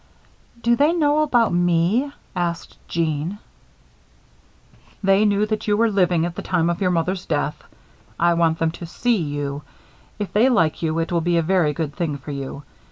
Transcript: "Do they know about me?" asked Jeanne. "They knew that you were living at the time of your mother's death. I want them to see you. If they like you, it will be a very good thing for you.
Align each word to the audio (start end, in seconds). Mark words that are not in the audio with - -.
"Do 0.59 0.75
they 0.75 0.93
know 0.93 1.19
about 1.19 1.53
me?" 1.53 2.11
asked 2.35 2.75
Jeanne. 2.87 3.37
"They 5.03 5.25
knew 5.25 5.45
that 5.45 5.67
you 5.67 5.77
were 5.77 5.91
living 5.91 6.25
at 6.25 6.33
the 6.35 6.41
time 6.41 6.71
of 6.71 6.81
your 6.81 6.89
mother's 6.89 7.27
death. 7.27 7.63
I 8.19 8.33
want 8.33 8.57
them 8.57 8.71
to 8.71 8.87
see 8.87 9.17
you. 9.17 9.61
If 10.17 10.33
they 10.33 10.49
like 10.49 10.81
you, 10.81 10.97
it 10.97 11.11
will 11.11 11.21
be 11.21 11.37
a 11.37 11.43
very 11.43 11.71
good 11.73 11.95
thing 11.95 12.17
for 12.17 12.31
you. 12.31 12.63